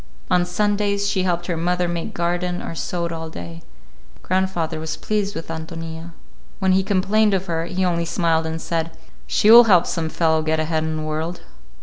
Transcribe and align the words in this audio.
On 0.31 0.47
Sundays 0.47 1.07
she 1.07 1.21
helped 1.21 1.45
her 1.45 1.55
mother 1.55 1.87
make 1.87 2.15
garden 2.15 2.59
or 2.63 2.73
sewed 2.73 3.11
all 3.11 3.29
day. 3.29 3.61
Grandfather 4.23 4.79
was 4.79 4.97
pleased 4.97 5.35
with 5.35 5.49
Ántonia. 5.49 6.13
When 6.57 6.73
we 6.73 6.81
complained 6.81 7.35
of 7.35 7.45
her, 7.45 7.65
he 7.65 7.85
only 7.85 8.05
smiled 8.05 8.47
and 8.47 8.59
said, 8.59 8.97
"She 9.27 9.51
will 9.51 9.65
help 9.65 9.85
some 9.85 10.09
fellow 10.09 10.41
get 10.41 10.59
ahead 10.59 10.83
in 10.83 10.97
the 10.97 11.03
world." 11.03 11.41